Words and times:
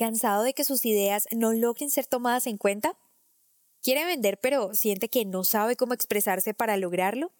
¿Cansado 0.00 0.44
de 0.44 0.54
que 0.54 0.64
sus 0.64 0.86
ideas 0.86 1.28
no 1.30 1.52
logren 1.52 1.90
ser 1.90 2.06
tomadas 2.06 2.46
en 2.46 2.56
cuenta? 2.56 2.96
¿Quiere 3.82 4.06
vender 4.06 4.40
pero 4.40 4.72
siente 4.72 5.10
que 5.10 5.26
no 5.26 5.44
sabe 5.44 5.76
cómo 5.76 5.92
expresarse 5.92 6.54
para 6.54 6.78
lograrlo? 6.78 7.32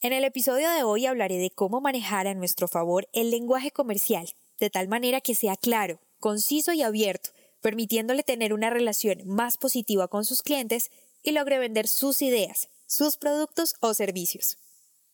En 0.00 0.12
el 0.12 0.24
episodio 0.24 0.68
de 0.72 0.82
hoy 0.82 1.06
hablaré 1.06 1.38
de 1.38 1.50
cómo 1.50 1.80
manejar 1.80 2.26
a 2.26 2.34
nuestro 2.34 2.66
favor 2.66 3.08
el 3.12 3.30
lenguaje 3.30 3.70
comercial, 3.70 4.28
de 4.58 4.68
tal 4.68 4.88
manera 4.88 5.20
que 5.20 5.36
sea 5.36 5.54
claro, 5.54 6.00
conciso 6.18 6.72
y 6.72 6.82
abierto, 6.82 7.30
permitiéndole 7.60 8.24
tener 8.24 8.52
una 8.52 8.70
relación 8.70 9.22
más 9.24 9.56
positiva 9.56 10.08
con 10.08 10.24
sus 10.24 10.42
clientes 10.42 10.90
y 11.22 11.30
logre 11.30 11.60
vender 11.60 11.86
sus 11.86 12.20
ideas, 12.20 12.68
sus 12.86 13.16
productos 13.16 13.76
o 13.78 13.94
servicios. 13.94 14.58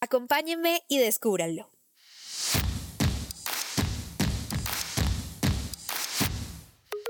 Acompáñenme 0.01 0.85
y 0.89 1.01
descúbranlo. 1.01 1.69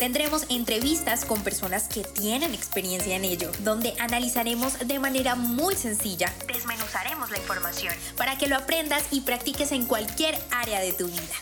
Tendremos 0.00 0.46
entrevistas 0.48 1.26
con 1.26 1.44
personas 1.44 1.86
que 1.86 2.02
tienen 2.04 2.54
experiencia 2.54 3.16
en 3.16 3.24
ello, 3.26 3.52
donde 3.62 3.92
analizaremos 3.98 4.88
de 4.88 4.98
manera 4.98 5.34
muy 5.34 5.76
sencilla, 5.76 6.32
desmenuzaremos 6.46 7.30
la 7.30 7.36
información 7.36 7.92
para 8.16 8.38
que 8.38 8.46
lo 8.46 8.56
aprendas 8.56 9.04
y 9.10 9.20
practiques 9.20 9.72
en 9.72 9.84
cualquier 9.84 10.38
área 10.52 10.80
de 10.80 10.94
tu 10.94 11.06
vida. 11.06 11.34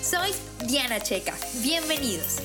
Soy 0.00 0.30
Diana 0.68 1.00
Checa, 1.00 1.34
bienvenidos. 1.64 2.36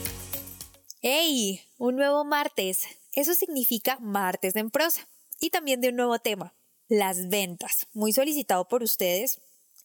¡Hey! 1.03 1.61
Un 1.77 1.95
nuevo 1.95 2.25
martes. 2.25 2.87
Eso 3.13 3.35
significa 3.35 3.99
martes 3.99 4.55
en 4.55 4.71
prosa. 4.71 5.07
Y 5.39 5.51
también 5.51 5.79
de 5.79 5.89
un 5.89 5.95
nuevo 5.95 6.17
tema, 6.17 6.55
las 6.87 7.29
ventas, 7.29 7.85
muy 7.93 8.13
solicitado 8.13 8.67
por 8.67 8.81
ustedes 8.81 9.39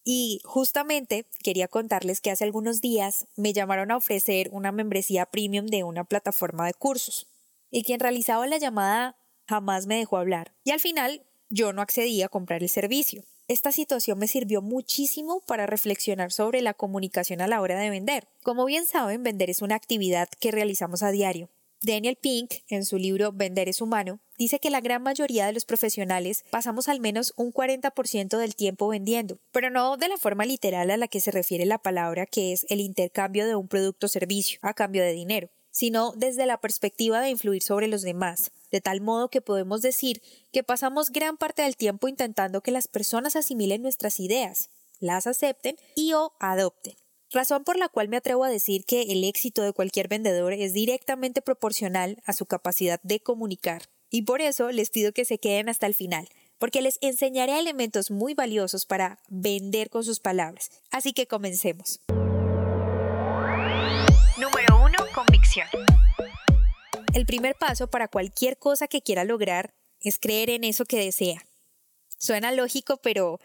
y 0.09 0.41
justamente 0.45 1.27
quería 1.43 1.67
contarles 1.67 2.21
que 2.21 2.31
hace 2.31 2.45
algunos 2.45 2.81
días 2.81 3.27
me 3.35 3.53
llamaron 3.53 3.91
a 3.91 3.97
ofrecer 3.97 4.49
una 4.53 4.71
membresía 4.71 5.27
premium 5.27 5.67
de 5.67 5.83
una 5.83 6.05
plataforma 6.05 6.65
de 6.65 6.75
cursos. 6.75 7.27
Y 7.73 7.83
quien 7.83 7.99
realizaba 7.99 8.47
la 8.47 8.59
llamada 8.59 9.17
jamás 9.49 9.89
me 9.89 9.97
dejó 9.97 10.19
hablar. 10.19 10.55
Y 10.63 10.71
al 10.71 10.79
final 10.79 11.27
yo 11.51 11.73
no 11.73 11.83
accedí 11.83 12.23
a 12.23 12.29
comprar 12.29 12.63
el 12.63 12.69
servicio. 12.69 13.25
Esta 13.49 13.73
situación 13.73 14.21
me 14.21 14.29
sirvió 14.29 14.63
muchísimo 14.63 15.41
para 15.41 15.67
reflexionar 15.67 16.31
sobre 16.31 16.63
la 16.63 16.73
comunicación 16.73 17.41
a 17.41 17.49
la 17.49 17.61
hora 17.61 17.77
de 17.81 17.91
vender. 17.91 18.29
Como 18.45 18.65
bien 18.65 18.87
saben, 18.87 19.25
vender 19.25 19.51
es 19.51 19.61
una 19.61 19.75
actividad 19.75 20.29
que 20.39 20.53
realizamos 20.53 21.03
a 21.03 21.11
diario. 21.11 21.51
Daniel 21.83 22.17
Pink, 22.17 22.55
en 22.69 22.87
su 22.87 22.97
libro 22.97 23.33
Vender 23.33 23.69
es 23.69 23.83
humano, 23.83 24.21
dice 24.39 24.59
que 24.59 24.71
la 24.71 24.81
gran 24.81 25.03
mayoría 25.03 25.47
de 25.47 25.53
los 25.53 25.67
profesionales 25.67 26.45
pasamos 26.51 26.89
al 26.89 27.01
menos 27.01 27.35
un 27.37 27.53
40% 27.53 28.39
del 28.39 28.57
tiempo 28.57 28.89
vendiendo, 28.89 29.39
pero 29.53 29.69
no 29.69 29.99
de 29.99 30.09
la 30.09 30.17
forma 30.17 30.47
literal 30.47 30.91
a 30.91 30.97
la 30.97 31.07
que 31.07 31.21
se 31.21 31.31
refiere 31.31 31.67
la 31.67 31.79
palabra, 31.79 32.25
que 32.25 32.53
es 32.53 32.65
el 32.71 32.81
intercambio 32.81 33.47
de 33.47 33.57
un 33.57 33.69
producto 33.69 34.07
o 34.07 34.09
servicio 34.09 34.59
a 34.63 34.73
cambio 34.73 35.03
de 35.03 35.13
dinero, 35.13 35.51
sino 35.71 36.13
desde 36.17 36.47
la 36.47 36.61
perspectiva 36.61 37.21
de 37.21 37.29
influir 37.29 37.63
sobre 37.63 37.89
los 37.89 38.01
demás, 38.01 38.53
de 38.71 38.81
tal 38.81 39.03
modo 39.03 39.29
que 39.29 39.43
podemos 39.43 39.83
decir 39.83 40.23
que 40.53 40.65
pasamos 40.65 41.11
gran 41.11 41.37
parte 41.37 41.61
del 41.61 41.77
tiempo 41.77 42.09
intentando 42.09 42.63
que 42.63 42.71
las 42.71 42.89
personas 42.89 43.37
asimilen 43.37 43.83
nuestras 43.83 44.19
ideas, 44.19 44.71
las 44.99 45.27
acepten 45.27 45.77
y 45.95 46.15
o 46.15 46.33
adopten 46.41 46.95
razón 47.37 47.65
por 47.65 47.79
la 47.79 47.89
cual 47.89 48.09
me 48.09 48.17
atrevo 48.17 48.45
a 48.45 48.49
decir 48.49 48.85
que 48.85 49.03
el 49.03 49.23
éxito 49.23 49.63
de 49.63 49.73
cualquier 49.73 50.09
vendedor 50.09 50.55
es 50.55 50.73
directamente 50.73 51.43
proporcional 51.43 52.21
a 52.25 52.33
su 52.33 52.47
capacidad 52.47 52.99
de 53.03 53.21
comunicar. 53.21 53.83
Y 54.11 54.23
por 54.23 54.41
eso 54.41 54.73
les 54.73 54.91
pido 54.91 55.13
que 55.13 55.25
se 55.25 55.39
queden 55.39 55.69
hasta 55.69 55.87
el 55.87 55.95
final, 55.95 56.29
porque 56.59 56.81
les 56.81 56.99
enseñaré 57.03 57.59
elementos 57.59 58.11
muy 58.11 58.35
valiosos 58.35 58.87
para 58.87 59.21
vender 59.29 59.91
con 59.91 60.03
sus 60.03 60.19
palabras. 60.19 60.71
Así 60.91 61.13
que 61.13 61.27
comencemos. 61.27 62.01
Número 64.39 64.85
1. 64.85 64.93
Convicción. 65.15 65.69
El 67.13 67.27
primer 67.27 67.55
paso 67.55 67.89
para 67.89 68.09
cualquier 68.09 68.59
cosa 68.59 68.89
que 68.89 69.03
quiera 69.03 69.25
lograr 69.25 69.75
es 70.01 70.19
creer 70.19 70.51
en 70.51 70.65
eso 70.65 70.87
que 70.87 70.99
desea. 70.99 71.47
Suena 72.19 72.53
lógico, 72.53 72.97
pero 73.03 73.41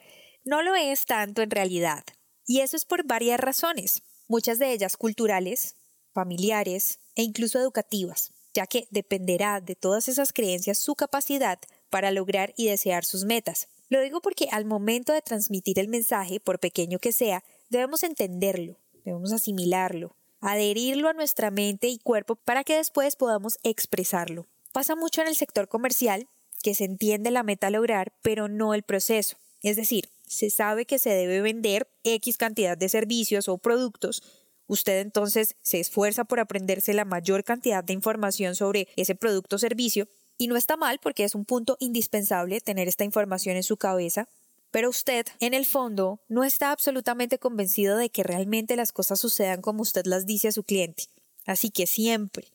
no 0.46 0.62
lo 0.62 0.75
es 0.75 1.06
tanto 1.06 1.41
en 1.41 1.51
realidad. 1.51 2.03
Y 2.51 2.59
eso 2.59 2.75
es 2.75 2.84
por 2.84 3.06
varias 3.06 3.39
razones, 3.39 4.03
muchas 4.28 4.59
de 4.59 4.73
ellas 4.73 4.97
culturales, 4.97 5.78
familiares 6.12 7.00
e 7.16 7.23
incluso 7.23 7.57
educativas, 7.57 8.34
ya 8.53 8.67
que 8.67 8.89
dependerá 8.91 9.62
de 9.62 9.78
todas 9.78 10.09
esas 10.09 10.34
creencias 10.34 10.78
su 10.78 10.95
capacidad 10.95 11.59
para 11.89 12.12
lograr 12.12 12.53
y 12.57 12.67
desear 12.67 13.06
sus 13.06 13.23
metas. 13.23 13.69
Lo 13.88 14.01
digo 14.01 14.19
porque 14.19 14.50
al 14.51 14.66
momento 14.66 15.13
de 15.13 15.22
transmitir 15.22 15.79
el 15.79 15.88
mensaje, 15.88 16.41
por 16.41 16.59
pequeño 16.59 17.00
que 17.00 17.13
sea, 17.13 17.45
debemos 17.69 18.03
entenderlo, 18.03 18.78
debemos 19.06 19.31
asimilarlo, 19.31 20.18
adherirlo 20.41 21.07
a 21.07 21.13
nuestra 21.13 21.51
mente 21.51 21.88
y 21.88 22.00
cuerpo 22.00 22.35
para 22.35 22.66
que 22.66 22.75
después 22.75 23.16
podamos 23.16 23.59
expresarlo. 23.63 24.45
Pasa 24.73 24.97
mucho 24.97 25.22
en 25.22 25.29
el 25.29 25.38
sector 25.38 25.69
comercial, 25.69 26.28
que 26.62 26.75
se 26.75 26.83
entiende 26.83 27.31
la 27.31 27.44
meta 27.44 27.68
a 27.68 27.72
lograr, 27.72 28.12
pero 28.22 28.50
no 28.50 28.73
el 28.73 28.83
proceso. 28.83 29.38
Es 29.63 29.78
decir, 29.78 30.09
se 30.31 30.50
sabe 30.50 30.86
que 30.86 30.97
se 30.97 31.09
debe 31.09 31.42
vender 31.42 31.90
X 32.03 32.38
cantidad 32.38 32.78
de 32.78 32.90
servicios 32.90 33.47
o 33.47 33.58
productos, 33.58 34.24
usted 34.68 35.00
entonces 35.02 35.58
se 35.62 35.80
esfuerza 35.80 36.24
por 36.24 36.40
aprenderse 36.40 36.94
la 36.94 37.06
mayor 37.06 37.44
cantidad 37.44 37.84
de 37.84 37.94
información 37.94 38.56
sobre 38.56 38.88
ese 38.96 39.16
producto 39.16 39.58
o 39.58 39.59
servicio, 39.59 40.08
y 40.38 40.47
no 40.47 40.56
está 40.56 40.78
mal 40.78 41.00
porque 41.03 41.24
es 41.24 41.36
un 41.36 41.46
punto 41.46 41.75
indispensable 41.80 42.62
tener 42.62 42.88
esta 42.88 43.03
información 43.03 43.58
en 43.58 43.64
su 43.64 43.78
cabeza, 43.78 44.28
pero 44.72 44.90
usted, 44.90 45.28
en 45.42 45.53
el 45.53 45.66
fondo, 45.66 46.22
no 46.30 46.46
está 46.46 46.72
absolutamente 46.72 47.38
convencido 47.38 47.98
de 47.98 48.09
que 48.09 48.24
realmente 48.24 48.78
las 48.78 48.94
cosas 48.94 49.19
sucedan 49.19 49.62
como 49.62 49.81
usted 49.81 50.06
las 50.06 50.25
dice 50.25 50.48
a 50.48 50.52
su 50.53 50.63
cliente. 50.63 51.09
Así 51.46 51.69
que 51.69 51.86
siempre, 51.86 52.48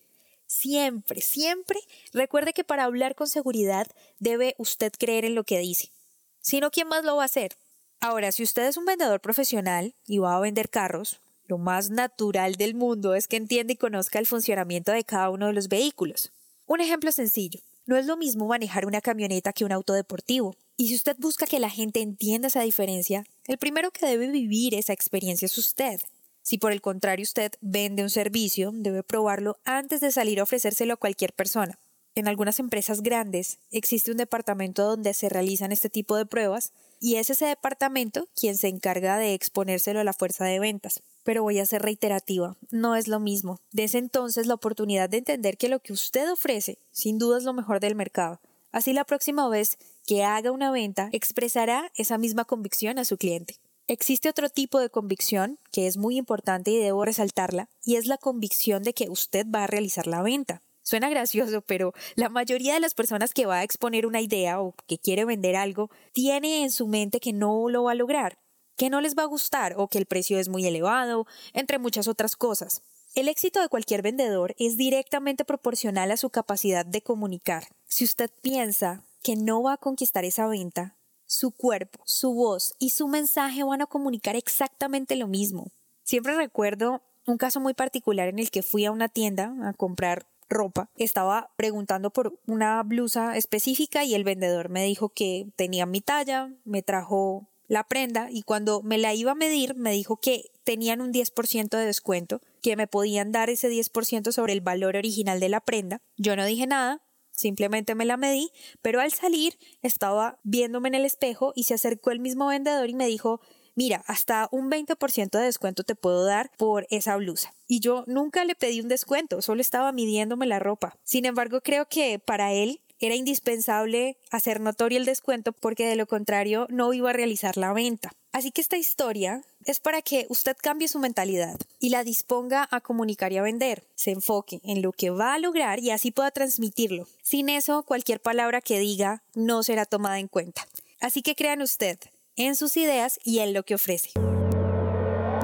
siempre, 0.47 1.21
siempre 1.21 1.79
recuerde 2.15 2.55
que 2.55 2.65
para 2.65 2.85
hablar 2.85 3.15
con 3.15 3.29
seguridad 3.29 3.87
debe 4.19 4.55
usted 4.57 4.93
creer 4.99 5.27
en 5.27 5.35
lo 5.35 5.45
que 5.45 5.59
dice. 5.59 5.93
Si 6.41 6.61
no, 6.61 6.71
¿quién 6.71 6.89
más 6.89 7.05
lo 7.05 7.17
va 7.17 7.23
a 7.23 7.27
hacer? 7.27 7.57
Ahora, 8.01 8.31
si 8.33 8.43
usted 8.43 8.67
es 8.67 8.77
un 8.77 8.85
vendedor 8.85 9.21
profesional 9.21 9.95
y 10.07 10.19
va 10.19 10.37
a 10.37 10.41
vender 10.41 10.69
carros, 10.69 11.21
lo 11.47 11.59
más 11.59 11.91
natural 11.91 12.57
del 12.57 12.75
mundo 12.75 13.15
es 13.15 13.29
que 13.29 13.37
entienda 13.37 13.73
y 13.73 13.77
conozca 13.77 14.19
el 14.19 14.27
funcionamiento 14.27 14.93
de 14.93 15.05
cada 15.05 15.31
uno 15.31 15.47
de 15.47 15.53
los 15.53 15.69
vehículos. 15.69 16.33
Un 16.67 16.81
ejemplo 16.81 17.13
sencillo. 17.13 17.61
No 17.87 17.97
es 17.97 18.07
lo 18.07 18.17
mismo 18.17 18.49
manejar 18.49 18.85
una 18.85 19.01
camioneta 19.01 19.53
que 19.53 19.65
un 19.65 19.71
auto 19.71 19.93
deportivo. 19.93 20.57
Y 20.77 20.89
si 20.89 20.97
usted 20.97 21.17
busca 21.19 21.47
que 21.47 21.61
la 21.61 21.71
gente 21.71 22.01
entienda 22.01 22.49
esa 22.49 22.63
diferencia, 22.63 23.25
el 23.47 23.59
primero 23.59 23.93
que 23.93 24.07
debe 24.07 24.29
vivir 24.29 24.75
esa 24.75 24.93
experiencia 24.93 25.47
es 25.47 25.57
usted. 25.57 26.01
Si 26.43 26.59
por 26.59 26.73
el 26.73 26.81
contrario 26.81 27.23
usted 27.23 27.53
vende 27.61 28.03
un 28.03 28.11
servicio, 28.11 28.73
debe 28.75 29.05
probarlo 29.05 29.59
antes 29.65 30.01
de 30.01 30.11
salir 30.11 30.41
a 30.41 30.43
ofrecérselo 30.43 30.95
a 30.95 30.97
cualquier 30.97 31.33
persona. 31.33 31.79
En 32.17 32.29
algunas 32.29 32.59
empresas 32.59 33.03
grandes 33.03 33.59
existe 33.71 34.11
un 34.11 34.17
departamento 34.17 34.85
donde 34.85 35.15
se 35.15 35.29
realizan 35.29 35.71
este 35.71 35.91
tipo 35.91 36.17
de 36.17 36.27
pruebas 36.27 36.73
y 37.01 37.17
es 37.17 37.31
ese 37.31 37.47
departamento 37.47 38.29
quien 38.35 38.57
se 38.57 38.69
encarga 38.69 39.19
de 39.19 39.35
exponérselo 39.35 40.01
a 40.01 40.05
la 40.05 40.13
fuerza 40.13 40.45
de 40.45 40.61
ventas. 40.61 41.03
Pero 41.25 41.43
voy 41.43 41.59
a 41.59 41.67
ser 41.67 41.83
reiterativa, 41.83 42.57
no 42.71 42.97
es 42.97 43.09
lo 43.09 43.21
mismo. 43.21 43.61
Desde 43.73 43.99
entonces 43.99 44.47
la 44.47 44.55
oportunidad 44.55 45.09
de 45.09 45.19
entender 45.19 45.57
que 45.57 45.69
lo 45.69 45.81
que 45.81 45.93
usted 45.93 46.31
ofrece 46.31 46.79
sin 46.93 47.19
duda 47.19 47.39
es 47.39 47.45
lo 47.45 47.53
mejor 47.53 47.81
del 47.81 47.95
mercado. 47.95 48.41
Así 48.73 48.93
la 48.93 49.05
próxima 49.05 49.49
vez 49.49 49.79
que 50.07 50.25
haga 50.25 50.53
una 50.53 50.71
venta 50.71 51.09
expresará 51.13 51.91
esa 51.95 52.19
misma 52.19 52.45
convicción 52.45 52.99
a 52.99 53.05
su 53.05 53.17
cliente. 53.17 53.59
Existe 53.89 54.29
otro 54.29 54.49
tipo 54.49 54.81
de 54.81 54.91
convicción 54.91 55.61
que 55.71 55.87
es 55.87 55.97
muy 55.97 56.17
importante 56.17 56.73
y 56.73 56.79
debo 56.79 57.05
resaltarla, 57.05 57.71
y 57.85 57.97
es 57.97 58.07
la 58.07 58.19
convicción 58.19 58.83
de 58.83 58.95
que 58.95 59.09
usted 59.09 59.47
va 59.49 59.65
a 59.65 59.67
realizar 59.69 60.09
la 60.09 60.23
venta. 60.23 60.61
Suena 60.87 61.11
gracioso, 61.11 61.63
pero 61.63 61.95
la 62.15 62.29
mayoría 62.29 62.75
de 62.75 62.79
las 62.79 62.95
personas 62.95 63.35
que 63.35 63.45
va 63.45 63.57
a 63.57 63.63
exponer 63.65 64.07
una 64.07 64.21
idea 64.21 64.61
o 64.61 64.73
que 64.87 64.99
quiere 64.99 65.25
vender 65.25 65.57
algo 65.57 65.91
tiene 66.13 66.63
en 66.63 66.71
su 66.71 66.87
mente 66.87 67.19
que 67.19 67.33
no 67.33 67.69
lo 67.69 67.83
va 67.83 67.91
a 67.91 67.97
lograr, 67.97 68.39
que 68.77 68.89
no 68.89 69.01
les 69.01 69.17
va 69.17 69.25
a 69.25 69.27
gustar 69.27 69.75
o 69.79 69.89
que 69.89 69.99
el 69.99 70.07
precio 70.07 70.39
es 70.39 70.49
muy 70.49 70.65
elevado, 70.65 71.27
entre 71.55 71.81
muchas 71.81 72.07
otras 72.07 72.37
cosas. 72.37 72.83
El 73.17 73.27
éxito 73.27 73.61
de 73.61 73.69
cualquier 73.69 74.03
vendedor 74.03 74.55
es 74.61 74.77
directamente 74.77 75.45
proporcional 75.45 76.13
a 76.13 76.17
su 76.17 76.31
capacidad 76.31 76.87
de 76.87 77.03
comunicar. 77.03 77.67
Si 77.89 78.05
usted 78.05 78.31
piensa 78.41 79.03
que 79.25 79.35
no 79.35 79.65
va 79.65 79.73
a 79.73 79.79
conquistar 79.79 80.25
esa 80.25 80.47
venta, 80.47 80.95
su 81.27 81.51
cuerpo, 81.51 81.99
su 82.07 82.33
voz 82.33 82.77
y 82.79 82.91
su 82.91 83.09
mensaje 83.09 83.65
van 83.65 83.83
a 83.83 83.87
comunicar 83.87 84.37
exactamente 84.37 85.17
lo 85.17 85.27
mismo. 85.27 85.73
Siempre 86.05 86.37
recuerdo 86.37 87.03
un 87.27 87.39
caso 87.39 87.59
muy 87.59 87.75
particular 87.75 88.29
en 88.29 88.39
el 88.39 88.53
que 88.53 88.63
fui 88.63 88.85
a 88.85 88.93
una 88.93 89.09
tienda 89.09 89.53
a 89.65 89.73
comprar 89.73 90.27
ropa, 90.49 90.91
estaba 90.97 91.51
preguntando 91.57 92.11
por 92.11 92.39
una 92.47 92.83
blusa 92.83 93.37
específica 93.37 94.05
y 94.05 94.15
el 94.15 94.25
vendedor 94.25 94.69
me 94.69 94.85
dijo 94.85 95.09
que 95.09 95.49
tenía 95.57 95.87
mi 95.87 96.01
talla, 96.01 96.53
me 96.65 96.83
trajo 96.83 97.47
la 97.69 97.85
prenda 97.85 98.29
y 98.31 98.43
cuando 98.43 98.83
me 98.83 98.99
la 98.99 99.15
iba 99.15 99.33
a 99.33 99.37
medir 99.37 99.75
me 99.75 99.91
dijo 99.91 100.19
que 100.19 100.51
tenían 100.65 101.01
un 101.01 101.13
10% 101.13 101.69
de 101.77 101.85
descuento, 101.85 102.41
que 102.63 102.77
me 102.77 102.87
podían 102.87 103.33
dar 103.33 103.51
ese 103.51 103.71
10% 103.71 104.33
sobre 104.33 104.53
el 104.53 104.61
valor 104.61 104.97
original 104.97 105.41
de 105.41 105.49
la 105.49 105.61
prenda. 105.61 106.01
Yo 106.17 106.37
no 106.37 106.45
dije 106.45 106.67
nada, 106.67 107.03
simplemente 107.33 107.95
me 107.95 108.05
la 108.05 108.17
medí, 108.17 108.51
pero 108.83 109.01
al 109.01 109.13
salir 109.13 109.59
estaba 109.83 110.39
viéndome 110.43 110.89
en 110.89 110.95
el 110.95 111.05
espejo 111.05 111.53
y 111.55 111.65
se 111.65 111.75
acercó 111.75 112.11
el 112.11 112.21
mismo 112.21 112.47
vendedor 112.47 112.89
y 112.89 112.95
me 112.95 113.07
dijo, 113.07 113.41
mira, 113.77 114.03
hasta 114.07 114.49
un 114.51 114.69
20% 114.69 115.31
de 115.31 115.45
descuento 115.45 115.85
te 115.85 115.95
puedo 115.95 116.25
dar 116.25 116.51
por 116.57 116.89
esa 116.91 117.17
blusa. 117.17 117.55
Y 117.69 117.79
yo 117.79 118.03
nunca 118.09 118.45
le 118.45 118.57
pedí 118.57 118.81
un 118.81 118.89
descuento, 118.89 119.41
solo 119.43 119.61
estaba 119.61 119.93
midiéndome 119.93 120.47
la 120.47 120.59
ropa. 120.59 120.97
Sin 121.05 121.25
embargo, 121.25 121.61
creo 121.61 121.87
que 121.87 122.19
para 122.19 122.53
él 122.53 122.81
era 122.99 123.15
indispensable 123.15 124.17
hacer 124.31 124.61
notorio 124.61 124.99
el 124.99 125.05
descuento 125.05 125.53
porque 125.53 125.87
de 125.87 125.97
lo 125.97 126.07
contrario 126.07 126.67
no 126.71 126.93
iba 126.93 127.11
a 127.11 127.13
realizar 127.13 127.57
la 127.57 127.73
venta. 127.73 128.13
Así 128.33 128.51
que 128.51 128.61
esta 128.61 128.77
historia 128.77 129.43
es 129.65 129.81
para 129.81 130.03
que 130.03 130.27
usted 130.29 130.57
cambie 130.61 130.89
su 130.89 130.99
mentalidad 130.99 131.59
y 131.81 131.89
la 131.91 132.05
disponga 132.05 132.69
a 132.71 132.81
comunicar 132.81 133.33
y 133.33 133.39
a 133.39 133.43
vender, 133.43 133.85
se 133.95 134.11
enfoque 134.11 134.61
en 134.63 134.83
lo 134.83 134.93
que 134.93 135.11
va 135.11 135.35
a 135.35 135.39
lograr 135.39 135.79
y 135.81 135.91
así 135.91 136.11
pueda 136.11 136.31
transmitirlo. 136.31 137.07
Sin 137.23 137.49
eso, 137.49 137.83
cualquier 137.83 138.21
palabra 138.21 138.61
que 138.61 138.79
diga 138.79 139.23
no 139.35 139.63
será 139.63 139.87
tomada 139.87 140.19
en 140.19 140.29
cuenta. 140.29 140.67
Así 141.01 141.23
que 141.23 141.35
crean 141.35 141.63
usted 141.63 141.99
en 142.37 142.55
sus 142.55 142.77
ideas 142.77 143.19
y 143.25 143.41
en 143.41 143.53
lo 143.53 143.65
que 143.65 143.75
ofrece. 143.75 144.11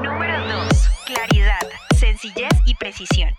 Número 0.02 0.46
2. 0.46 0.68
Claridad, 1.06 1.68
sencillez 1.98 2.52
y 2.66 2.74
precisión. 2.74 3.30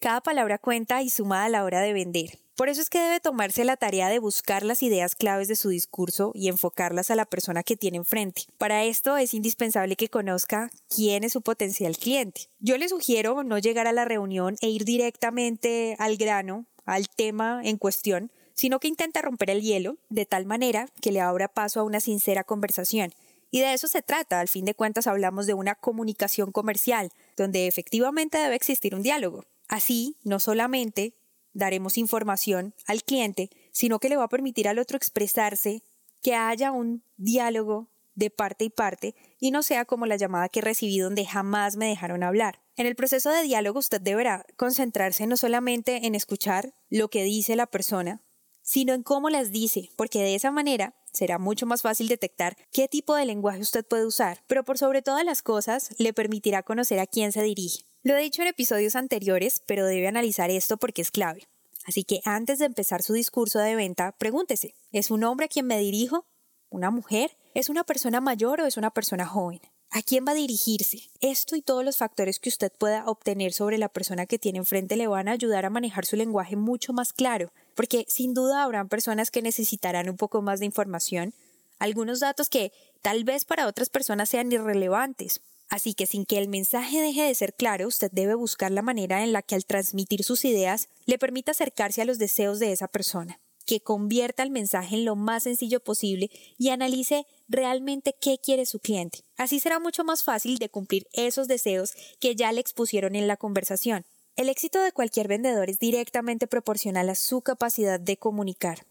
Cada 0.00 0.20
palabra 0.20 0.58
cuenta 0.58 1.02
y 1.02 1.10
suma 1.10 1.44
a 1.44 1.48
la 1.48 1.64
hora 1.64 1.80
de 1.80 1.92
vender. 1.92 2.38
Por 2.56 2.68
eso 2.68 2.80
es 2.80 2.90
que 2.90 2.98
debe 2.98 3.20
tomarse 3.20 3.64
la 3.64 3.76
tarea 3.76 4.08
de 4.08 4.18
buscar 4.18 4.64
las 4.64 4.82
ideas 4.82 5.14
claves 5.14 5.46
de 5.46 5.54
su 5.54 5.68
discurso 5.68 6.32
y 6.34 6.48
enfocarlas 6.48 7.10
a 7.10 7.14
la 7.14 7.24
persona 7.24 7.62
que 7.62 7.76
tiene 7.76 7.98
enfrente. 7.98 8.42
Para 8.58 8.84
esto 8.84 9.16
es 9.16 9.32
indispensable 9.32 9.94
que 9.94 10.08
conozca 10.08 10.70
quién 10.88 11.22
es 11.22 11.32
su 11.32 11.42
potencial 11.42 11.96
cliente. 11.96 12.48
Yo 12.58 12.76
le 12.76 12.88
sugiero 12.88 13.44
no 13.44 13.58
llegar 13.58 13.86
a 13.86 13.92
la 13.92 14.04
reunión 14.04 14.56
e 14.60 14.70
ir 14.70 14.84
directamente 14.84 15.94
al 16.00 16.16
grano, 16.16 16.66
al 16.84 17.08
tema 17.08 17.60
en 17.62 17.76
cuestión, 17.76 18.32
sino 18.58 18.80
que 18.80 18.88
intente 18.88 19.22
romper 19.22 19.50
el 19.50 19.62
hielo 19.62 19.98
de 20.08 20.26
tal 20.26 20.44
manera 20.44 20.88
que 21.00 21.12
le 21.12 21.20
abra 21.20 21.46
paso 21.46 21.78
a 21.78 21.84
una 21.84 22.00
sincera 22.00 22.42
conversación. 22.42 23.12
Y 23.52 23.60
de 23.60 23.72
eso 23.72 23.86
se 23.86 24.02
trata, 24.02 24.40
al 24.40 24.48
fin 24.48 24.64
de 24.64 24.74
cuentas 24.74 25.06
hablamos 25.06 25.46
de 25.46 25.54
una 25.54 25.76
comunicación 25.76 26.50
comercial, 26.50 27.12
donde 27.36 27.68
efectivamente 27.68 28.36
debe 28.36 28.56
existir 28.56 28.96
un 28.96 29.02
diálogo. 29.02 29.44
Así, 29.68 30.16
no 30.24 30.40
solamente 30.40 31.14
daremos 31.52 31.96
información 31.98 32.74
al 32.88 33.04
cliente, 33.04 33.48
sino 33.70 34.00
que 34.00 34.08
le 34.08 34.16
va 34.16 34.24
a 34.24 34.28
permitir 34.28 34.66
al 34.66 34.80
otro 34.80 34.96
expresarse, 34.96 35.84
que 36.20 36.34
haya 36.34 36.72
un 36.72 37.04
diálogo 37.16 37.92
de 38.16 38.30
parte 38.30 38.64
y 38.64 38.70
parte 38.70 39.14
y 39.38 39.52
no 39.52 39.62
sea 39.62 39.84
como 39.84 40.04
la 40.04 40.16
llamada 40.16 40.48
que 40.48 40.62
recibí 40.62 40.98
donde 40.98 41.24
jamás 41.24 41.76
me 41.76 41.86
dejaron 41.86 42.24
hablar. 42.24 42.60
En 42.74 42.86
el 42.86 42.96
proceso 42.96 43.30
de 43.30 43.44
diálogo 43.44 43.78
usted 43.78 44.00
deberá 44.00 44.44
concentrarse 44.56 45.28
no 45.28 45.36
solamente 45.36 46.08
en 46.08 46.16
escuchar 46.16 46.74
lo 46.90 47.08
que 47.08 47.22
dice 47.22 47.54
la 47.54 47.66
persona, 47.66 48.20
sino 48.68 48.92
en 48.92 49.02
cómo 49.02 49.30
las 49.30 49.50
dice, 49.50 49.88
porque 49.96 50.22
de 50.22 50.34
esa 50.34 50.50
manera 50.50 50.94
será 51.10 51.38
mucho 51.38 51.64
más 51.64 51.80
fácil 51.80 52.06
detectar 52.06 52.54
qué 52.70 52.86
tipo 52.86 53.14
de 53.14 53.24
lenguaje 53.24 53.60
usted 53.60 53.82
puede 53.82 54.04
usar, 54.04 54.42
pero 54.46 54.62
por 54.62 54.76
sobre 54.76 55.00
todas 55.00 55.24
las 55.24 55.40
cosas 55.40 55.94
le 55.96 56.12
permitirá 56.12 56.62
conocer 56.62 56.98
a 56.98 57.06
quién 57.06 57.32
se 57.32 57.42
dirige. 57.42 57.86
Lo 58.02 58.14
he 58.14 58.20
dicho 58.20 58.42
en 58.42 58.48
episodios 58.48 58.94
anteriores, 58.94 59.62
pero 59.64 59.86
debe 59.86 60.06
analizar 60.06 60.50
esto 60.50 60.76
porque 60.76 61.00
es 61.00 61.10
clave. 61.10 61.48
Así 61.86 62.04
que 62.04 62.20
antes 62.26 62.58
de 62.58 62.66
empezar 62.66 63.00
su 63.00 63.14
discurso 63.14 63.58
de 63.58 63.74
venta, 63.74 64.12
pregúntese, 64.18 64.74
¿es 64.92 65.10
un 65.10 65.24
hombre 65.24 65.46
a 65.46 65.48
quien 65.48 65.66
me 65.66 65.78
dirijo? 65.78 66.26
¿Una 66.68 66.90
mujer? 66.90 67.38
¿Es 67.54 67.70
una 67.70 67.84
persona 67.84 68.20
mayor 68.20 68.60
o 68.60 68.66
es 68.66 68.76
una 68.76 68.90
persona 68.90 69.24
joven? 69.24 69.62
¿A 69.90 70.02
quién 70.02 70.26
va 70.26 70.32
a 70.32 70.34
dirigirse? 70.34 71.08
Esto 71.20 71.56
y 71.56 71.62
todos 71.62 71.82
los 71.82 71.96
factores 71.96 72.38
que 72.38 72.50
usted 72.50 72.70
pueda 72.70 73.06
obtener 73.06 73.54
sobre 73.54 73.78
la 73.78 73.88
persona 73.88 74.26
que 74.26 74.38
tiene 74.38 74.58
enfrente 74.58 74.96
le 74.96 75.06
van 75.06 75.28
a 75.28 75.32
ayudar 75.32 75.64
a 75.64 75.70
manejar 75.70 76.04
su 76.04 76.16
lenguaje 76.16 76.56
mucho 76.56 76.92
más 76.92 77.14
claro, 77.14 77.52
porque 77.74 78.04
sin 78.06 78.34
duda 78.34 78.62
habrán 78.62 78.88
personas 78.88 79.30
que 79.30 79.40
necesitarán 79.40 80.10
un 80.10 80.16
poco 80.16 80.42
más 80.42 80.60
de 80.60 80.66
información, 80.66 81.32
algunos 81.78 82.20
datos 82.20 82.50
que 82.50 82.72
tal 83.00 83.24
vez 83.24 83.46
para 83.46 83.66
otras 83.66 83.88
personas 83.88 84.28
sean 84.28 84.52
irrelevantes, 84.52 85.40
Así 85.70 85.92
que 85.92 86.06
sin 86.06 86.24
que 86.24 86.38
el 86.38 86.48
mensaje 86.48 87.00
deje 87.00 87.22
de 87.22 87.34
ser 87.34 87.52
claro, 87.52 87.88
usted 87.88 88.10
debe 88.10 88.34
buscar 88.34 88.70
la 88.70 88.80
manera 88.80 89.22
en 89.22 89.32
la 89.32 89.42
que 89.42 89.54
al 89.54 89.66
transmitir 89.66 90.24
sus 90.24 90.44
ideas 90.46 90.88
le 91.04 91.18
permita 91.18 91.50
acercarse 91.50 92.00
a 92.00 92.06
los 92.06 92.18
deseos 92.18 92.58
de 92.58 92.72
esa 92.72 92.88
persona, 92.88 93.38
que 93.68 93.82
convierta 93.82 94.42
el 94.42 94.50
mensaje 94.50 94.96
en 94.96 95.04
lo 95.04 95.14
más 95.14 95.42
sencillo 95.42 95.80
posible 95.80 96.30
y 96.56 96.70
analice 96.70 97.26
realmente 97.48 98.16
qué 98.18 98.38
quiere 98.38 98.64
su 98.64 98.80
cliente. 98.80 99.20
Así 99.36 99.60
será 99.60 99.78
mucho 99.78 100.04
más 100.04 100.24
fácil 100.24 100.56
de 100.56 100.70
cumplir 100.70 101.06
esos 101.12 101.48
deseos 101.48 101.92
que 102.18 102.34
ya 102.34 102.50
le 102.50 102.62
expusieron 102.62 103.14
en 103.14 103.28
la 103.28 103.36
conversación. 103.36 104.06
El 104.36 104.48
éxito 104.48 104.80
de 104.80 104.92
cualquier 104.92 105.28
vendedor 105.28 105.68
es 105.68 105.78
directamente 105.78 106.46
proporcional 106.46 107.10
a 107.10 107.14
su 107.14 107.42
capacidad 107.42 108.00
de 108.00 108.16
comunicar. 108.16 108.86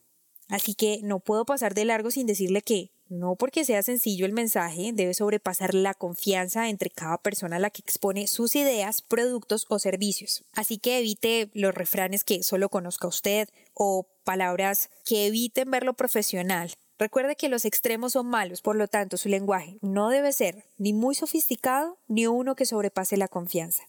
Así 0.47 0.75
que 0.75 0.99
no 1.01 1.21
puedo 1.21 1.43
pasar 1.43 1.73
de 1.73 1.85
largo 1.85 2.11
sin 2.11 2.27
decirle 2.27 2.61
que 2.61 2.91
no 3.09 3.35
porque 3.35 3.65
sea 3.65 3.83
sencillo 3.83 4.25
el 4.25 4.33
mensaje, 4.33 4.91
debe 4.93 5.13
sobrepasar 5.13 5.73
la 5.73 5.93
confianza 5.93 6.69
entre 6.69 6.89
cada 6.89 7.17
persona 7.17 7.57
a 7.57 7.59
la 7.59 7.69
que 7.69 7.81
expone 7.81 8.27
sus 8.27 8.55
ideas, 8.55 9.01
productos 9.01 9.65
o 9.69 9.79
servicios. 9.79 10.43
Así 10.53 10.77
que 10.77 10.99
evite 10.99 11.49
los 11.53 11.73
refranes 11.73 12.23
que 12.23 12.43
solo 12.43 12.69
conozca 12.69 13.07
usted 13.07 13.49
o 13.73 14.07
palabras 14.23 14.89
que 15.05 15.27
eviten 15.27 15.71
verlo 15.71 15.93
profesional. 15.93 16.73
Recuerde 16.99 17.35
que 17.35 17.49
los 17.49 17.65
extremos 17.65 18.13
son 18.13 18.27
malos, 18.27 18.61
por 18.61 18.75
lo 18.75 18.87
tanto 18.87 19.17
su 19.17 19.29
lenguaje 19.29 19.77
no 19.81 20.09
debe 20.09 20.33
ser 20.33 20.65
ni 20.77 20.93
muy 20.93 21.13
sofisticado 21.13 21.99
ni 22.07 22.25
uno 22.27 22.55
que 22.55 22.65
sobrepase 22.65 23.17
la 23.17 23.27
confianza. 23.27 23.83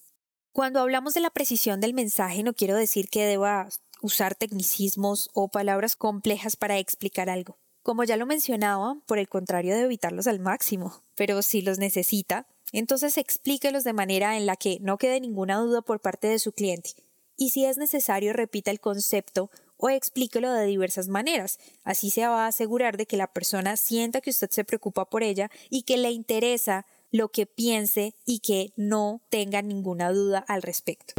Cuando 0.52 0.80
hablamos 0.80 1.14
de 1.14 1.20
la 1.20 1.30
precisión 1.30 1.80
del 1.80 1.94
mensaje 1.94 2.42
no 2.42 2.52
quiero 2.52 2.76
decir 2.76 3.08
que 3.08 3.24
deba 3.24 3.68
usar 4.02 4.34
tecnicismos 4.34 5.30
o 5.32 5.48
palabras 5.48 5.96
complejas 5.96 6.56
para 6.56 6.78
explicar 6.78 7.30
algo. 7.30 7.58
Como 7.88 8.05
ya 8.05 8.19
lo 8.19 8.26
mencionaba, 8.26 8.99
por 9.06 9.19
el 9.19 9.31
contrario 9.31 9.75
de 9.75 9.81
evitarlos 9.81 10.26
al 10.26 10.40
máximo, 10.40 11.02
pero 11.14 11.40
si 11.40 11.62
los 11.62 11.79
necesita, 11.79 12.46
entonces 12.70 13.17
explíquelos 13.17 13.82
de 13.82 13.94
manera 13.94 14.37
en 14.37 14.44
la 14.44 14.56
que 14.56 14.76
no 14.82 14.99
quede 14.99 15.23
ninguna 15.23 15.56
duda 15.56 15.81
por 15.81 15.99
parte 15.99 16.26
de 16.26 16.38
su 16.38 16.52
cliente. 16.52 16.90
Y 17.38 17.49
si 17.49 17.64
es 17.64 17.79
necesario, 17.79 18.35
repita 18.35 18.70
el 18.70 18.79
concepto 18.79 19.50
o 19.79 19.88
explíquelo 19.88 20.52
de 20.52 20.67
diversas 20.67 21.08
maneras. 21.08 21.58
Así 21.82 22.11
se 22.11 22.26
va 22.26 22.44
a 22.44 22.49
asegurar 22.49 22.99
de 22.99 23.06
que 23.06 23.17
la 23.17 23.32
persona 23.32 23.79
sienta 23.79 24.20
que 24.20 24.29
usted 24.29 24.50
se 24.50 24.64
preocupa 24.64 25.06
por 25.06 25.23
ella 25.23 25.50
y 25.70 25.85
que 25.85 25.96
le 25.96 26.11
interesa 26.11 26.85
lo 27.11 27.30
que 27.30 27.47
piense 27.47 28.14
y 28.26 28.40
que 28.40 28.75
no 28.76 29.23
tenga 29.30 29.62
ninguna 29.62 30.12
duda 30.12 30.45
al 30.47 30.61
respecto. 30.61 31.14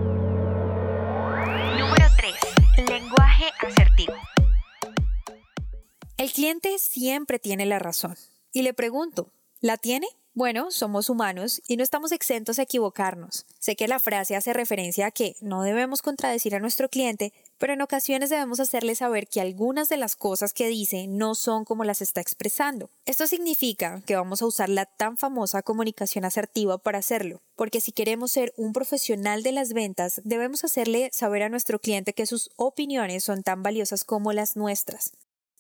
El 6.20 6.34
cliente 6.34 6.78
siempre 6.80 7.40
tiene 7.40 7.66
la 7.66 7.80
razón. 7.80 8.18
Y 8.52 8.64
le 8.64 8.74
pregunto, 8.74 9.32
¿la 9.62 9.78
tiene? 9.78 10.06
Bueno, 10.34 10.70
somos 10.70 11.10
humanos 11.10 11.62
y 11.66 11.78
no 11.78 11.84
estamos 11.84 12.12
exentos 12.12 12.60
a 12.60 12.64
equivocarnos. 12.64 13.46
Sé 13.58 13.78
que 13.78 13.88
la 13.88 14.00
frase 14.00 14.36
hace 14.36 14.52
referencia 14.52 15.06
a 15.06 15.12
que 15.12 15.38
no 15.40 15.64
debemos 15.64 16.02
contradecir 16.02 16.56
a 16.56 16.60
nuestro 16.60 16.90
cliente, 16.90 17.32
pero 17.58 17.72
en 17.72 17.82
ocasiones 17.82 18.30
debemos 18.30 18.60
hacerle 18.60 18.96
saber 18.96 19.30
que 19.30 19.40
algunas 19.40 19.88
de 19.88 19.96
las 19.96 20.18
cosas 20.18 20.52
que 20.52 20.68
dice 20.68 21.08
no 21.08 21.36
son 21.36 21.64
como 21.64 21.86
las 21.86 22.02
está 22.02 22.20
expresando. 22.20 22.90
Esto 23.06 23.26
significa 23.26 24.04
que 24.06 24.18
vamos 24.18 24.42
a 24.42 24.46
usar 24.46 24.68
la 24.68 24.88
tan 24.88 25.18
famosa 25.18 25.62
comunicación 25.62 26.26
asertiva 26.26 26.80
para 26.80 26.98
hacerlo, 26.98 27.40
porque 27.56 27.80
si 27.80 27.94
queremos 27.94 28.34
ser 28.34 28.54
un 28.58 28.74
profesional 28.74 29.42
de 29.42 29.54
las 29.54 29.72
ventas, 29.72 30.20
debemos 30.26 30.66
hacerle 30.66 31.12
saber 31.14 31.44
a 31.44 31.50
nuestro 31.50 31.80
cliente 31.80 32.12
que 32.12 32.26
sus 32.26 32.50
opiniones 32.58 33.24
son 33.24 33.42
tan 33.42 33.64
valiosas 33.64 34.04
como 34.04 34.34
las 34.34 34.58
nuestras. 34.58 35.14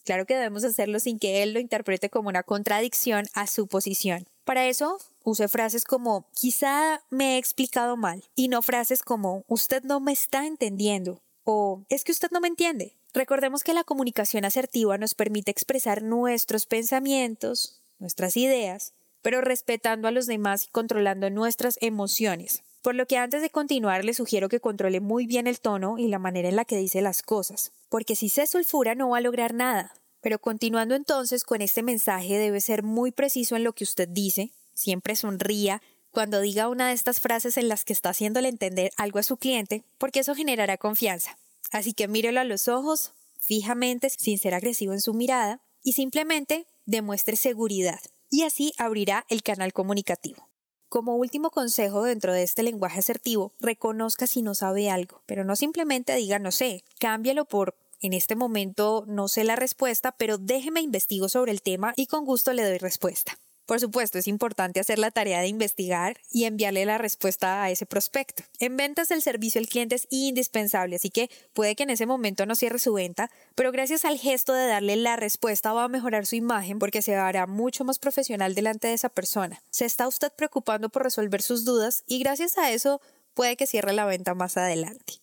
Claro 0.05 0.25
que 0.25 0.35
debemos 0.35 0.63
hacerlo 0.63 0.99
sin 0.99 1.19
que 1.19 1.43
él 1.43 1.53
lo 1.53 1.59
interprete 1.59 2.09
como 2.09 2.29
una 2.29 2.43
contradicción 2.43 3.27
a 3.33 3.47
su 3.47 3.67
posición. 3.67 4.27
Para 4.45 4.67
eso, 4.67 4.97
use 5.23 5.47
frases 5.47 5.83
como 5.83 6.27
quizá 6.33 7.03
me 7.09 7.35
he 7.35 7.37
explicado 7.37 7.97
mal 7.97 8.23
y 8.35 8.47
no 8.47 8.61
frases 8.61 9.03
como 9.03 9.43
usted 9.47 9.83
no 9.83 9.99
me 9.99 10.11
está 10.11 10.47
entendiendo 10.47 11.21
o 11.43 11.83
es 11.89 12.03
que 12.03 12.11
usted 12.11 12.29
no 12.31 12.41
me 12.41 12.47
entiende. 12.47 12.95
Recordemos 13.13 13.63
que 13.63 13.73
la 13.73 13.83
comunicación 13.83 14.45
asertiva 14.45 14.97
nos 14.97 15.15
permite 15.15 15.51
expresar 15.51 16.03
nuestros 16.03 16.65
pensamientos, 16.67 17.81
nuestras 17.97 18.37
ideas, 18.37 18.93
pero 19.21 19.41
respetando 19.41 20.07
a 20.07 20.11
los 20.11 20.27
demás 20.27 20.65
y 20.65 20.67
controlando 20.69 21.29
nuestras 21.29 21.77
emociones. 21.81 22.63
Por 22.81 22.95
lo 22.95 23.07
que 23.07 23.17
antes 23.17 23.41
de 23.41 23.49
continuar 23.49 24.05
le 24.05 24.13
sugiero 24.13 24.47
que 24.47 24.61
controle 24.61 25.01
muy 25.01 25.25
bien 25.25 25.47
el 25.47 25.59
tono 25.59 25.97
y 25.97 26.07
la 26.07 26.19
manera 26.19 26.47
en 26.47 26.55
la 26.55 26.65
que 26.65 26.77
dice 26.77 27.01
las 27.01 27.21
cosas, 27.23 27.73
porque 27.89 28.15
si 28.15 28.29
se 28.29 28.47
sulfura 28.47 28.95
no 28.95 29.09
va 29.09 29.17
a 29.17 29.21
lograr 29.21 29.53
nada. 29.53 29.93
Pero 30.21 30.39
continuando 30.39 30.95
entonces 30.95 31.43
con 31.43 31.61
este 31.61 31.83
mensaje 31.83 32.37
debe 32.37 32.61
ser 32.61 32.83
muy 32.83 33.11
preciso 33.11 33.55
en 33.55 33.63
lo 33.63 33.73
que 33.73 33.83
usted 33.83 34.07
dice, 34.07 34.51
siempre 34.73 35.15
sonría 35.15 35.81
cuando 36.11 36.41
diga 36.41 36.69
una 36.69 36.87
de 36.87 36.93
estas 36.93 37.19
frases 37.19 37.57
en 37.57 37.67
las 37.67 37.85
que 37.85 37.93
está 37.93 38.09
haciéndole 38.09 38.49
entender 38.49 38.91
algo 38.97 39.19
a 39.19 39.23
su 39.23 39.37
cliente, 39.37 39.83
porque 39.97 40.21
eso 40.21 40.33
generará 40.33 40.77
confianza. 40.77 41.37
Así 41.71 41.93
que 41.93 42.07
mírelo 42.07 42.39
a 42.39 42.45
los 42.45 42.67
ojos, 42.67 43.13
fijamente, 43.39 44.09
sin 44.09 44.39
ser 44.39 44.53
agresivo 44.53 44.93
en 44.93 45.01
su 45.01 45.13
mirada, 45.13 45.61
y 45.83 45.93
simplemente 45.93 46.65
demuestre 46.85 47.35
seguridad 47.35 47.99
y 48.29 48.43
así 48.43 48.73
abrirá 48.77 49.25
el 49.29 49.43
canal 49.43 49.73
comunicativo. 49.73 50.48
Como 50.89 51.15
último 51.17 51.51
consejo 51.51 52.01
dentro 52.01 52.33
de 52.33 52.41
este 52.41 52.63
lenguaje 52.63 52.97
asertivo, 52.97 53.53
reconozca 53.59 54.25
si 54.25 54.41
no 54.41 54.55
sabe 54.55 54.89
algo, 54.89 55.21
pero 55.27 55.43
no 55.43 55.55
simplemente 55.55 56.15
diga 56.15 56.39
no 56.39 56.51
sé, 56.51 56.83
cámbialo 56.99 57.45
por 57.45 57.75
en 58.01 58.13
este 58.13 58.35
momento 58.35 59.03
no 59.07 59.27
sé 59.27 59.43
la 59.43 59.55
respuesta, 59.55 60.13
pero 60.13 60.39
déjeme 60.39 60.81
investigo 60.81 61.29
sobre 61.29 61.51
el 61.51 61.61
tema 61.61 61.93
y 61.95 62.07
con 62.07 62.25
gusto 62.25 62.53
le 62.53 62.63
doy 62.63 62.79
respuesta. 62.79 63.37
Por 63.69 63.79
supuesto, 63.79 64.17
es 64.17 64.27
importante 64.27 64.79
hacer 64.79 64.97
la 64.97 65.11
tarea 65.11 65.41
de 65.41 65.47
investigar 65.47 66.17
y 66.31 66.45
enviarle 66.45 66.87
la 66.87 66.97
respuesta 66.97 67.61
a 67.61 67.69
ese 67.69 67.85
prospecto. 67.85 68.41
En 68.57 68.75
ventas 68.77 69.11
el 69.11 69.21
servicio 69.21 69.61
al 69.61 69.67
cliente 69.67 69.93
es 69.93 70.07
indispensable, 70.09 70.95
así 70.95 71.11
que 71.11 71.29
puede 71.53 71.75
que 71.75 71.83
en 71.83 71.91
ese 71.91 72.07
momento 72.07 72.47
no 72.47 72.55
cierre 72.55 72.79
su 72.79 72.93
venta, 72.93 73.29
pero 73.53 73.71
gracias 73.71 74.05
al 74.05 74.17
gesto 74.17 74.53
de 74.53 74.65
darle 74.65 74.95
la 74.95 75.17
respuesta 75.17 75.71
va 75.71 75.83
a 75.83 75.87
mejorar 75.87 76.25
su 76.25 76.35
imagen 76.35 76.79
porque 76.79 77.03
se 77.03 77.15
hará 77.15 77.45
mucho 77.45 77.85
más 77.85 77.99
profesional 77.99 78.55
delante 78.55 78.87
de 78.87 78.95
esa 78.95 79.09
persona. 79.09 79.61
Se 79.69 79.85
está 79.85 80.07
usted 80.07 80.31
preocupando 80.35 80.89
por 80.89 81.03
resolver 81.03 81.43
sus 81.43 81.63
dudas 81.63 82.03
y 82.07 82.17
gracias 82.17 82.57
a 82.57 82.71
eso 82.71 83.01
puede 83.35 83.55
que 83.55 83.67
cierre 83.67 83.93
la 83.93 84.05
venta 84.05 84.33
más 84.33 84.57
adelante. 84.57 85.21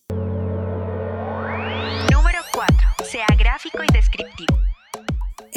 Número 2.13 2.43
4. 2.55 2.77
Sea 3.11 3.27
gráfico 3.37 3.83
y 3.83 3.93
descriptivo 3.93 4.57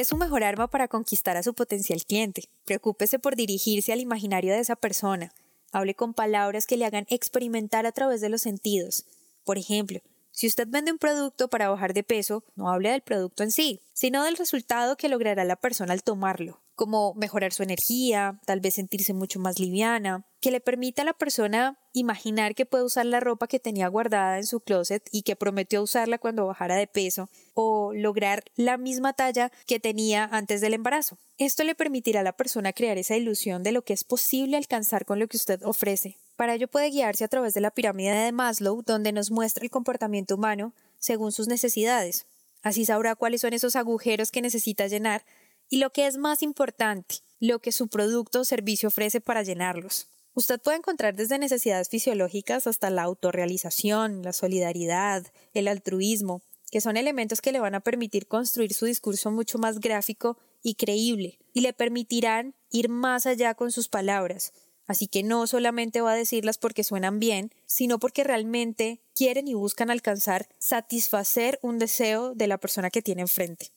es 0.02 0.08
su 0.08 0.16
mejor 0.16 0.46
arma 0.46 0.70
para 0.70 0.88
conquistar 0.88 1.36
a 1.36 1.44
su 1.44 1.54
potencial 1.54 2.06
cliente. 2.06 2.46
Preocúpese 2.64 3.20
por 3.20 3.36
dirigirse 3.36 3.92
al 3.92 4.00
imaginario 4.00 4.54
de 4.54 4.60
esa 4.60 4.78
persona. 4.78 5.34
Hable 5.74 5.94
con 5.94 6.14
palabras 6.14 6.66
que 6.66 6.78
le 6.78 6.86
hagan 6.86 7.06
experimentar 7.10 7.86
a 7.86 7.92
través 7.92 8.22
de 8.22 8.30
los 8.30 8.42
sentidos. 8.42 9.06
Por 9.44 9.58
ejemplo, 9.58 10.00
si 10.32 10.48
usted 10.48 10.68
vende 10.70 10.94
un 10.94 11.00
producto 11.00 11.50
para 11.50 11.70
bajar 11.70 11.94
de 11.94 12.04
peso, 12.04 12.46
no 12.56 12.70
hable 12.70 12.92
del 12.92 13.02
producto 13.02 13.44
en 13.44 13.52
sí, 13.52 13.82
sino 13.92 14.24
del 14.24 14.38
resultado 14.38 14.96
que 14.96 15.10
logrará 15.10 15.44
la 15.44 15.58
persona 15.58 15.92
al 15.92 16.02
tomarlo 16.02 16.62
como 16.80 17.14
mejorar 17.16 17.52
su 17.52 17.62
energía, 17.62 18.40
tal 18.46 18.62
vez 18.62 18.76
sentirse 18.76 19.14
mucho 19.14 19.38
más 19.38 19.60
liviana, 19.60 20.26
que 20.40 20.50
le 20.50 20.62
permita 20.62 21.02
a 21.02 21.06
la 21.06 21.12
persona 21.12 21.78
imaginar 21.92 22.56
que 22.56 22.66
puede 22.66 22.86
usar 22.86 23.06
la 23.06 23.20
ropa 23.20 23.48
que 23.48 23.60
tenía 23.60 23.90
guardada 23.90 24.38
en 24.38 24.46
su 24.46 24.62
closet 24.62 25.06
y 25.12 25.24
que 25.24 25.36
prometió 25.36 25.84
usarla 25.84 26.20
cuando 26.20 26.48
bajara 26.48 26.78
de 26.78 26.88
peso, 26.88 27.30
o 27.54 27.92
lograr 27.94 28.46
la 28.56 28.78
misma 28.78 29.12
talla 29.12 29.52
que 29.68 29.82
tenía 29.82 30.24
antes 30.32 30.62
del 30.62 30.74
embarazo. 30.74 31.18
Esto 31.38 31.66
le 31.66 31.76
permitirá 31.76 32.22
a 32.22 32.24
la 32.24 32.38
persona 32.38 32.72
crear 32.72 32.98
esa 32.98 33.18
ilusión 33.18 33.62
de 33.62 33.74
lo 33.74 33.82
que 33.82 33.92
es 33.92 34.06
posible 34.06 34.56
alcanzar 34.56 35.04
con 35.04 35.20
lo 35.20 35.28
que 35.28 35.36
usted 35.36 35.62
ofrece. 35.64 36.16
Para 36.38 36.56
ello 36.56 36.70
puede 36.70 36.92
guiarse 36.92 37.26
a 37.26 37.28
través 37.28 37.54
de 37.54 37.60
la 37.60 37.72
pirámide 37.72 38.14
de 38.14 38.32
Maslow, 38.32 38.84
donde 38.86 39.12
nos 39.12 39.32
muestra 39.32 39.66
el 39.66 39.70
comportamiento 39.70 40.36
humano 40.36 40.74
según 40.98 41.34
sus 41.34 41.50
necesidades. 41.50 42.26
Así 42.62 42.86
sabrá 42.86 43.16
cuáles 43.16 43.42
son 43.42 43.54
esos 43.54 43.76
agujeros 43.76 44.32
que 44.32 44.42
necesita 44.42 44.88
llenar 44.88 45.26
y 45.70 45.78
lo 45.78 45.92
que 45.92 46.08
es 46.08 46.18
más 46.18 46.42
importante, 46.42 47.16
lo 47.40 47.60
que 47.60 47.72
su 47.72 47.88
producto 47.88 48.42
o 48.42 48.46
servicio 48.46 48.88
ofrece 48.88 49.22
para 49.22 49.44
llenarlos. 49.44 50.10
Usted 50.34 50.60
puede 50.62 50.78
encontrar 50.78 51.16
desde 51.16 51.40
necesidades 51.40 51.90
fisiológicas 51.90 52.68
hasta 52.68 52.90
la 52.90 53.04
autorrealización, 53.04 54.22
la 54.24 54.34
solidaridad, 54.34 55.26
el 55.54 55.68
altruismo, 55.68 56.44
que 56.72 56.82
son 56.82 56.98
elementos 56.98 57.42
que 57.42 57.52
le 57.52 57.60
van 57.60 57.76
a 57.76 57.80
permitir 57.80 58.28
construir 58.28 58.74
su 58.74 58.86
discurso 58.86 59.32
mucho 59.32 59.58
más 59.58 59.80
gráfico 59.80 60.38
y 60.62 60.76
creíble, 60.76 61.40
y 61.54 61.62
le 61.62 61.74
permitirán 61.74 62.56
ir 62.70 62.90
más 62.90 63.26
allá 63.26 63.56
con 63.56 63.72
sus 63.72 63.90
palabras. 63.90 64.54
Así 64.86 65.08
que 65.08 65.24
no 65.24 65.46
solamente 65.46 66.02
va 66.02 66.14
a 66.14 66.16
decirlas 66.16 66.58
porque 66.58 66.84
suenan 66.84 67.20
bien, 67.20 67.52
sino 67.68 68.00
porque 68.00 68.24
realmente 68.24 69.04
quieren 69.14 69.48
y 69.48 69.54
buscan 69.54 69.92
alcanzar 69.92 70.48
satisfacer 70.58 71.60
un 71.62 71.78
deseo 71.78 72.34
de 72.34 72.48
la 72.48 72.58
persona 72.58 72.90
que 72.90 73.02
tiene 73.02 73.22
enfrente. 73.22 73.72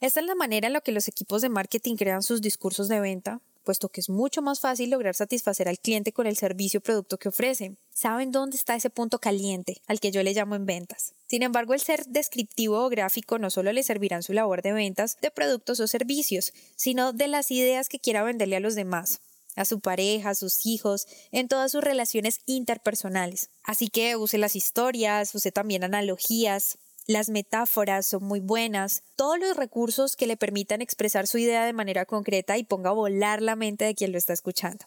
Esta 0.00 0.20
es 0.20 0.26
la 0.26 0.34
manera 0.34 0.66
en 0.66 0.72
la 0.72 0.80
que 0.80 0.92
los 0.92 1.08
equipos 1.08 1.42
de 1.42 1.48
marketing 1.48 1.96
crean 1.96 2.22
sus 2.22 2.40
discursos 2.40 2.88
de 2.88 3.00
venta, 3.00 3.40
puesto 3.64 3.88
que 3.88 4.00
es 4.00 4.10
mucho 4.10 4.42
más 4.42 4.60
fácil 4.60 4.90
lograr 4.90 5.14
satisfacer 5.14 5.68
al 5.68 5.78
cliente 5.78 6.12
con 6.12 6.26
el 6.26 6.36
servicio 6.36 6.78
o 6.78 6.82
producto 6.82 7.18
que 7.18 7.30
ofrecen. 7.30 7.78
Saben 7.92 8.30
dónde 8.30 8.56
está 8.56 8.76
ese 8.76 8.90
punto 8.90 9.18
caliente, 9.18 9.80
al 9.86 10.00
que 10.00 10.10
yo 10.10 10.22
le 10.22 10.34
llamo 10.34 10.54
en 10.54 10.66
ventas. 10.66 11.14
Sin 11.26 11.42
embargo, 11.42 11.74
el 11.74 11.80
ser 11.80 12.04
descriptivo 12.06 12.84
o 12.84 12.88
gráfico 12.88 13.38
no 13.38 13.50
solo 13.50 13.72
le 13.72 13.82
servirá 13.82 14.16
en 14.16 14.22
su 14.22 14.32
labor 14.32 14.62
de 14.62 14.72
ventas 14.72 15.16
de 15.22 15.30
productos 15.30 15.80
o 15.80 15.86
servicios, 15.86 16.52
sino 16.76 17.12
de 17.12 17.28
las 17.28 17.50
ideas 17.50 17.88
que 17.88 18.00
quiera 18.00 18.22
venderle 18.22 18.56
a 18.56 18.60
los 18.60 18.74
demás 18.74 19.20
a 19.56 19.64
su 19.64 19.80
pareja, 19.80 20.30
a 20.30 20.34
sus 20.34 20.66
hijos, 20.66 21.06
en 21.30 21.48
todas 21.48 21.72
sus 21.72 21.82
relaciones 21.82 22.40
interpersonales. 22.46 23.50
Así 23.62 23.88
que 23.88 24.16
use 24.16 24.38
las 24.38 24.56
historias, 24.56 25.34
use 25.34 25.52
también 25.52 25.84
analogías, 25.84 26.78
las 27.06 27.28
metáforas 27.28 28.06
son 28.06 28.24
muy 28.24 28.40
buenas, 28.40 29.02
todos 29.14 29.38
los 29.38 29.56
recursos 29.56 30.16
que 30.16 30.26
le 30.26 30.38
permitan 30.38 30.80
expresar 30.80 31.26
su 31.26 31.36
idea 31.36 31.66
de 31.66 31.74
manera 31.74 32.06
concreta 32.06 32.56
y 32.56 32.64
ponga 32.64 32.90
a 32.90 32.94
volar 32.94 33.42
la 33.42 33.56
mente 33.56 33.84
de 33.84 33.94
quien 33.94 34.12
lo 34.12 34.18
está 34.18 34.32
escuchando. 34.32 34.86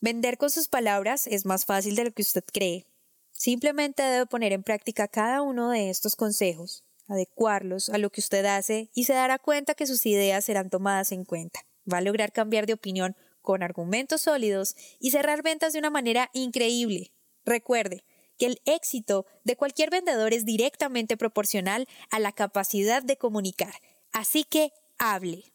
Vender 0.00 0.38
con 0.38 0.50
sus 0.50 0.68
palabras 0.68 1.26
es 1.26 1.44
más 1.44 1.64
fácil 1.64 1.96
de 1.96 2.04
lo 2.04 2.12
que 2.12 2.22
usted 2.22 2.44
cree. 2.52 2.86
Simplemente 3.32 4.02
debe 4.02 4.26
poner 4.26 4.52
en 4.52 4.62
práctica 4.62 5.08
cada 5.08 5.42
uno 5.42 5.70
de 5.70 5.90
estos 5.90 6.14
consejos, 6.14 6.84
adecuarlos 7.08 7.88
a 7.88 7.98
lo 7.98 8.10
que 8.10 8.20
usted 8.20 8.44
hace 8.44 8.90
y 8.94 9.04
se 9.04 9.14
dará 9.14 9.38
cuenta 9.38 9.74
que 9.74 9.86
sus 9.86 10.06
ideas 10.06 10.44
serán 10.44 10.70
tomadas 10.70 11.10
en 11.12 11.24
cuenta. 11.24 11.60
Va 11.92 11.98
a 11.98 12.02
lograr 12.02 12.32
cambiar 12.32 12.66
de 12.66 12.74
opinión 12.74 13.16
con 13.42 13.62
argumentos 13.62 14.22
sólidos 14.22 14.76
y 15.00 15.10
cerrar 15.10 15.42
ventas 15.42 15.72
de 15.72 15.78
una 15.80 15.90
manera 15.90 16.30
increíble. 16.32 17.12
Recuerde, 17.44 18.04
que 18.38 18.46
el 18.46 18.60
éxito 18.64 19.26
de 19.44 19.56
cualquier 19.56 19.90
vendedor 19.90 20.32
es 20.32 20.44
directamente 20.44 21.16
proporcional 21.16 21.86
a 22.10 22.18
la 22.18 22.32
capacidad 22.32 23.02
de 23.02 23.16
comunicar. 23.16 23.74
Así 24.12 24.44
que 24.44 24.72
hable. 24.98 25.52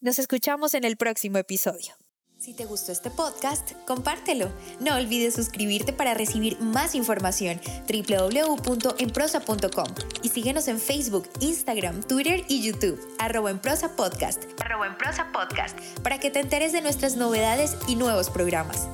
Nos 0.00 0.18
escuchamos 0.18 0.74
en 0.74 0.84
el 0.84 0.96
próximo 0.96 1.38
episodio. 1.38 1.94
Si 2.40 2.54
te 2.54 2.64
gustó 2.64 2.90
este 2.90 3.10
podcast, 3.10 3.72
compártelo. 3.86 4.50
No 4.80 4.94
olvides 4.94 5.34
suscribirte 5.34 5.92
para 5.92 6.14
recibir 6.14 6.58
más 6.58 6.94
información 6.94 7.60
www.enprosa.com 7.86 9.86
y 10.22 10.30
síguenos 10.30 10.66
en 10.68 10.80
Facebook, 10.80 11.28
Instagram, 11.40 12.02
Twitter 12.02 12.42
y 12.48 12.62
YouTube, 12.62 12.98
arroba 13.18 13.50
en 13.50 13.58
prosa 13.58 13.94
podcast, 13.94 14.44
arroba 14.58 14.86
en 14.86 14.96
prosa 14.96 15.30
podcast, 15.34 15.78
para 16.02 16.18
que 16.18 16.30
te 16.30 16.40
enteres 16.40 16.72
de 16.72 16.80
nuestras 16.80 17.16
novedades 17.16 17.76
y 17.86 17.96
nuevos 17.96 18.30
programas. 18.30 18.88